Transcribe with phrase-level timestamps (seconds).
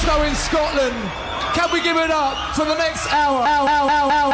[0.00, 0.96] Glasgow in Scotland.
[1.52, 3.42] Can we give it up for the next hour?
[3.42, 4.32] hour, hour, hour,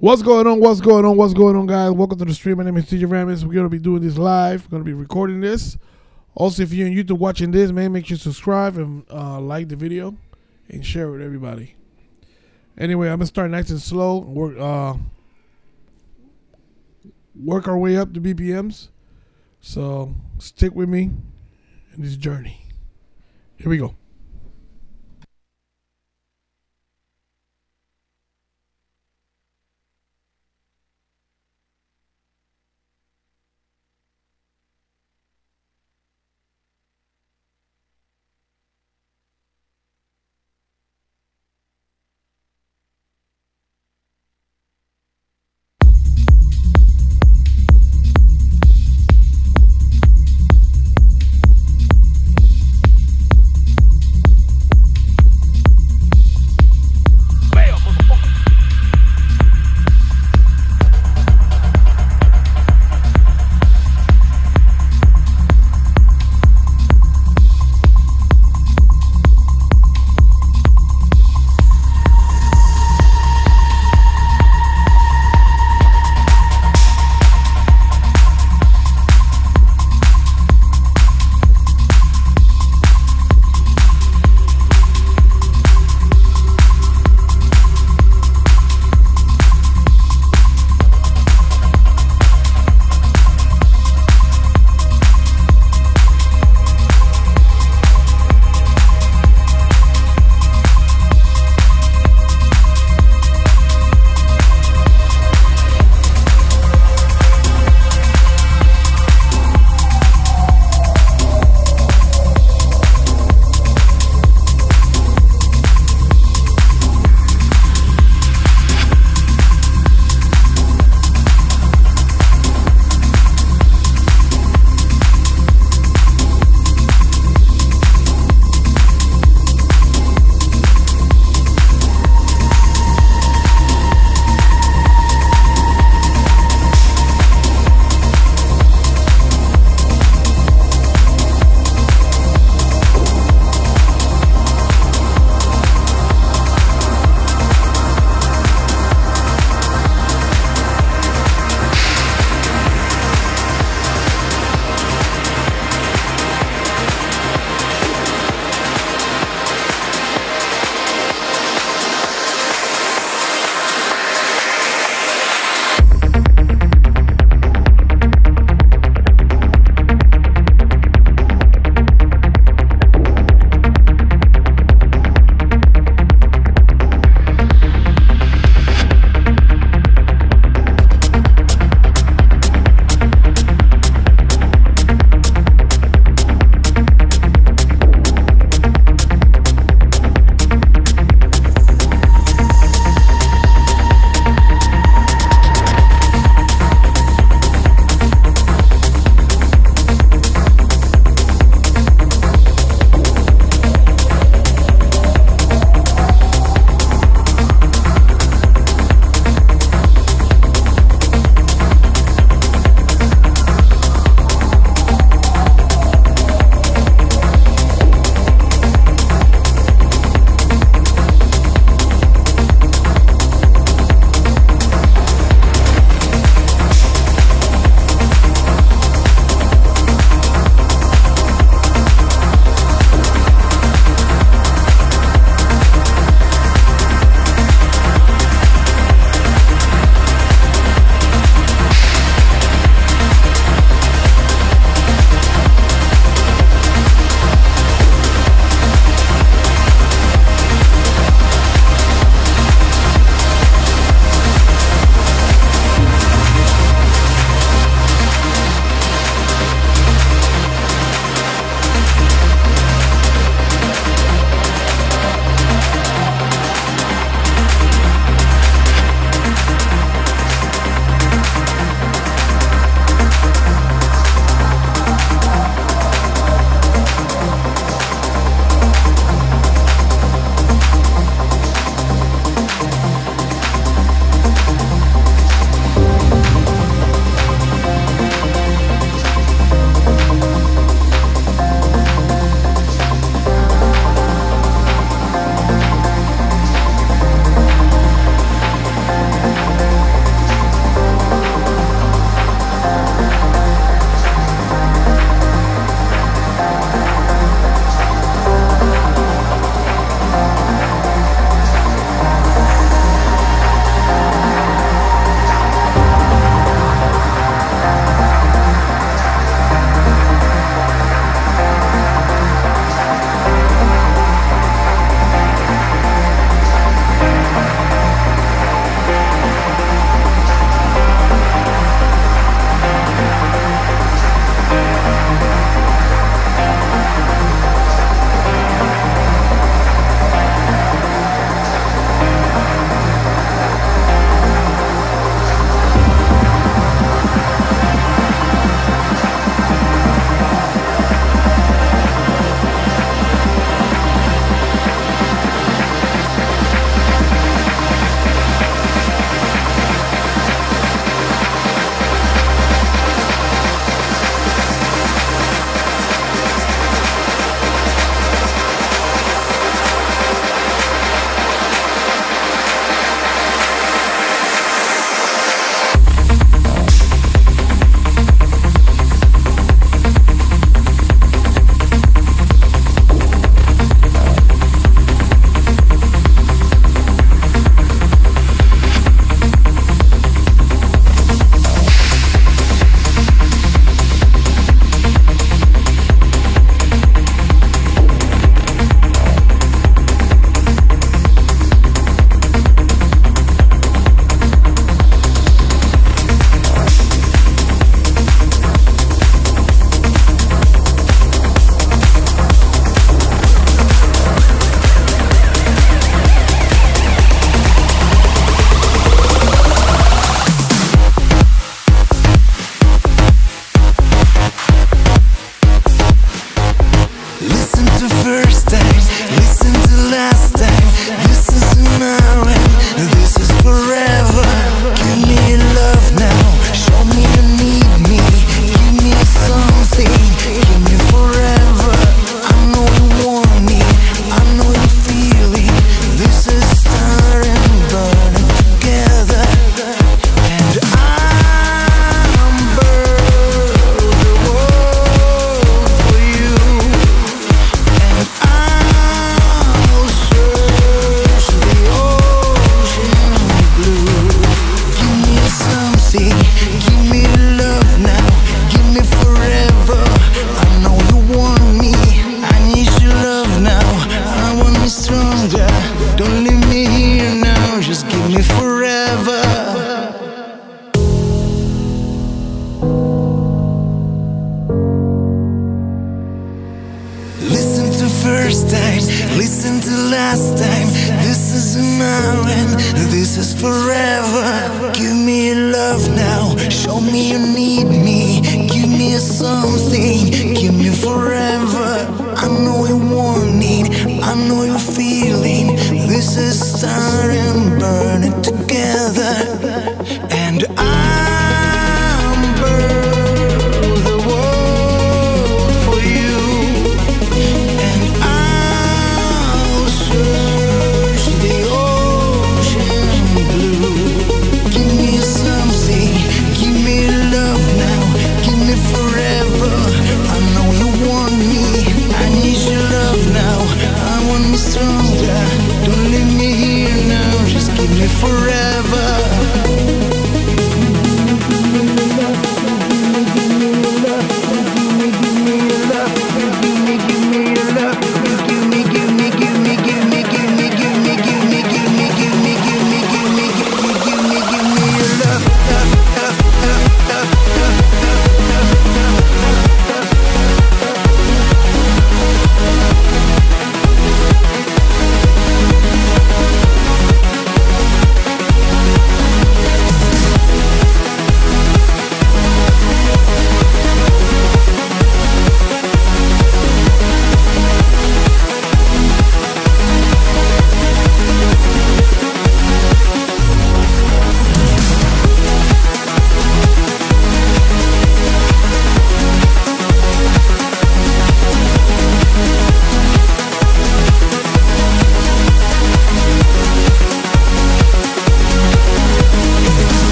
[0.00, 0.60] What's going on?
[0.60, 1.18] What's going on?
[1.18, 1.90] What's going on, guys?
[1.90, 2.56] Welcome to the stream.
[2.56, 3.44] My name is DJ Aramis.
[3.44, 4.64] We're gonna be doing this live.
[4.64, 5.76] We're gonna be recording this.
[6.34, 9.68] Also, if you're on YouTube watching this, man, make sure you subscribe and uh, like
[9.68, 10.16] the video
[10.70, 11.74] and share it with everybody.
[12.78, 14.20] Anyway, I'm gonna start nice and slow.
[14.20, 14.94] Work uh,
[17.38, 18.88] work our way up to BPMs.
[19.60, 21.10] So stick with me
[21.94, 22.64] in this journey.
[23.58, 23.94] Here we go.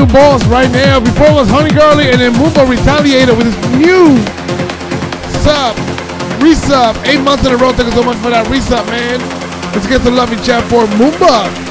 [0.00, 0.98] New boss right now.
[0.98, 4.16] Before was Honey Garlic and then Moonbug retaliated with his new
[5.44, 5.76] sub.
[6.40, 6.96] Resub.
[7.06, 7.72] Eight months in a row.
[7.72, 9.20] Thank you so much for that resub, man.
[9.74, 11.69] Let's get the loving chat for Moonbug.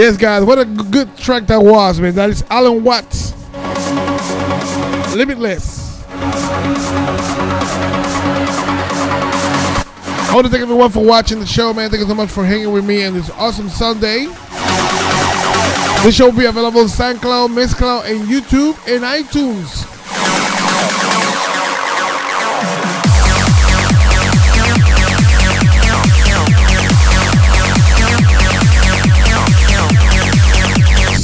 [0.00, 2.14] Yes, guys, what a good track that was, man.
[2.14, 3.34] That is Alan Watts.
[5.14, 6.02] Limitless.
[10.24, 11.90] I want to thank everyone for watching the show, man.
[11.90, 14.24] Thank you so much for hanging with me on this awesome Sunday.
[16.02, 19.79] This show will be available on SoundCloud, Mixcloud, and YouTube and iTunes.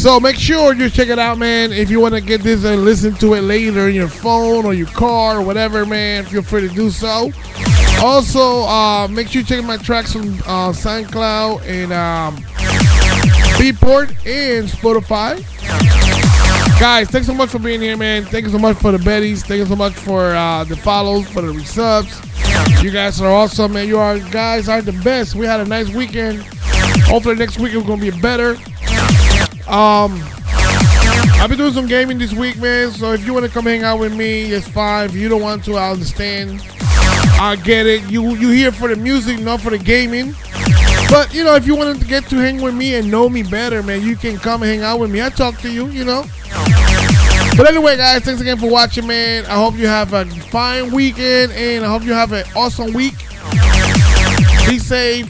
[0.06, 1.72] So make sure you check it out, man.
[1.72, 4.72] If you want to get this and listen to it later in your phone or
[4.72, 7.32] your car or whatever, man, feel free to do so.
[8.00, 12.36] Also, uh, make sure you check my tracks on uh, SoundCloud and um,
[13.58, 15.42] Beatport and Spotify.
[16.78, 18.24] Guys, thanks so much for being here, man.
[18.26, 19.44] Thank you so much for the betties.
[19.44, 22.22] Thank you so much for uh, the follows, for the resubs.
[22.80, 23.88] You guys are awesome, man.
[23.88, 25.34] You are guys are the best.
[25.34, 26.44] We had a nice weekend.
[27.08, 28.56] Hopefully next week is gonna be better.
[29.68, 30.22] Um,
[31.38, 32.92] I've been doing some gaming this week, man.
[32.92, 35.06] So if you want to come hang out with me, it's fine.
[35.06, 36.62] If you don't want to, I understand.
[37.38, 38.08] I get it.
[38.10, 40.34] You you here for the music, not for the gaming.
[41.10, 43.42] But you know, if you wanted to get to hang with me and know me
[43.42, 45.20] better, man, you can come hang out with me.
[45.20, 46.24] I talk to you, you know.
[47.56, 49.46] But anyway, guys, thanks again for watching, man.
[49.46, 53.18] I hope you have a fine weekend and I hope you have an awesome week.
[54.68, 55.26] Be safe.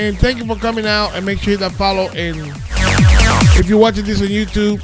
[0.00, 2.36] And thank you for coming out and make sure that follow and
[3.58, 4.80] if you're watching this on YouTube,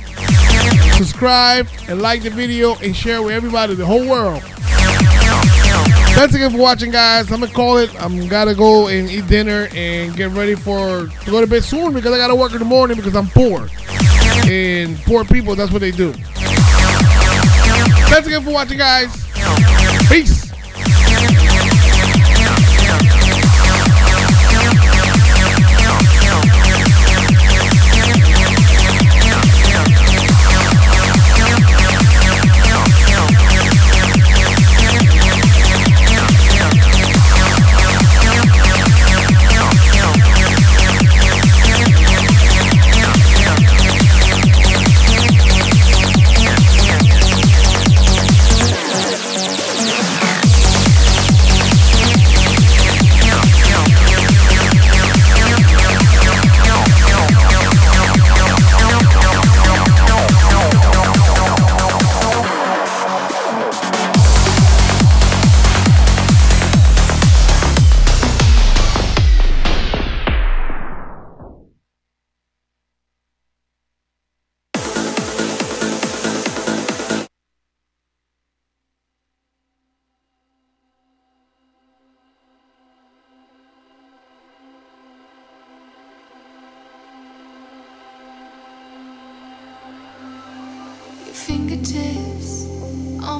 [0.96, 4.42] subscribe and like the video and share with everybody, the whole world.
[6.14, 7.30] Thanks again for watching, guys.
[7.30, 7.94] I'm gonna call it.
[8.02, 11.92] I'm gotta go and eat dinner and get ready for to go to bed soon
[11.94, 13.68] because I gotta work in the morning because I'm poor.
[14.46, 16.12] And poor people, that's what they do.
[18.10, 19.10] Thanks again for watching, guys.
[20.08, 20.47] Peace.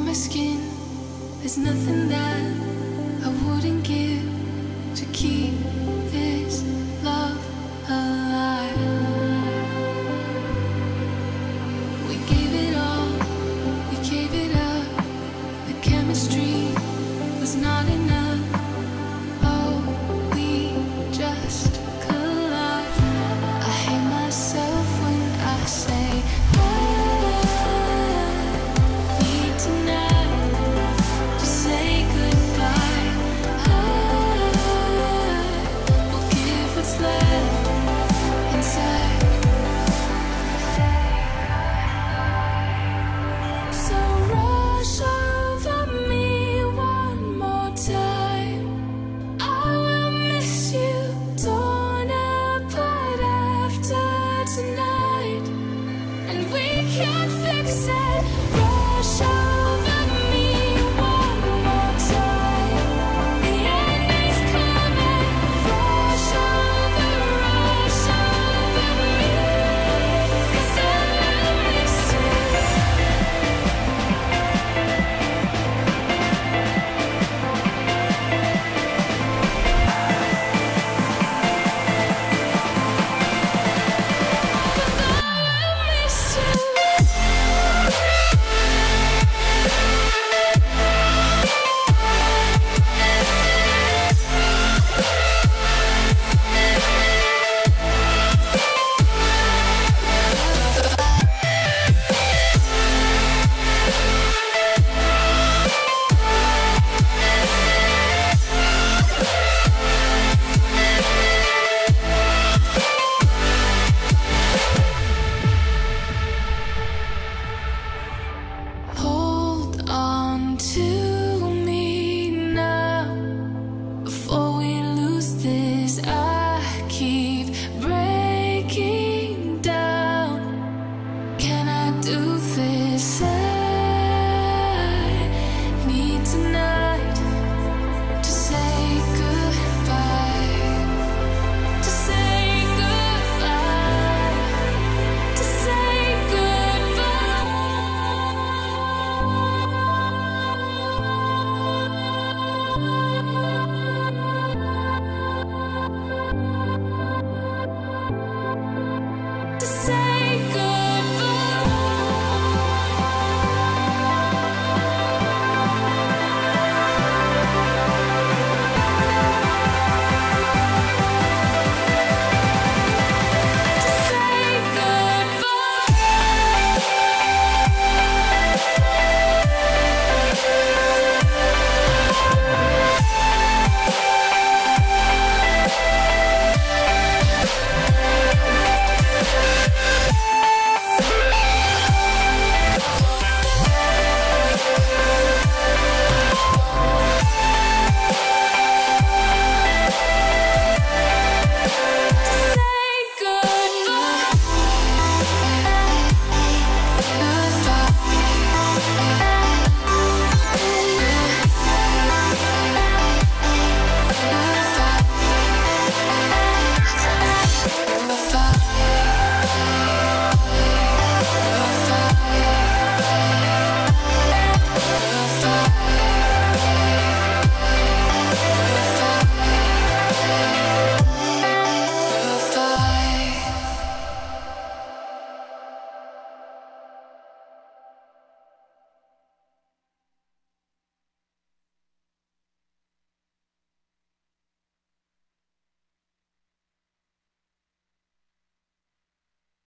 [0.09, 0.59] My skin.
[1.41, 2.41] There's nothing that
[3.27, 4.25] I wouldn't give
[4.97, 5.38] to keep